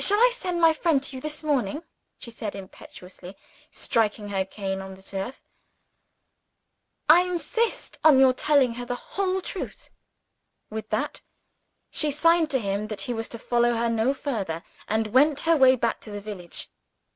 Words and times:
"I 0.03 0.03
shall 0.03 0.31
send 0.31 0.59
my 0.59 0.73
friend 0.73 1.03
to 1.03 1.15
you 1.15 1.21
this 1.21 1.43
morning," 1.43 1.83
she 2.17 2.31
said 2.31 2.55
imperiously, 2.55 3.37
striking 3.69 4.29
her 4.29 4.43
cane 4.43 4.81
on 4.81 4.95
the 4.95 5.03
turf. 5.03 5.43
"I 7.07 7.21
insist 7.21 7.99
on 8.03 8.19
your 8.19 8.33
telling 8.33 8.73
her 8.81 8.85
the 8.85 8.95
whole 8.95 9.41
truth." 9.41 9.91
With 10.71 10.89
that, 10.89 11.21
she 11.91 12.09
signed 12.09 12.49
to 12.49 12.59
him 12.59 12.87
that 12.87 13.01
he 13.01 13.13
was 13.13 13.27
to 13.27 13.37
follow 13.37 13.75
her 13.75 13.91
no 13.91 14.15
farther, 14.15 14.63
and 14.87 15.05
went 15.13 15.41
her 15.41 15.55
way 15.55 15.75
back 15.75 15.99
to 16.01 16.09
the 16.09 16.19
village. 16.19 16.71